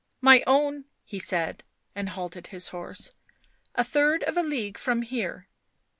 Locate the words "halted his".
2.09-2.69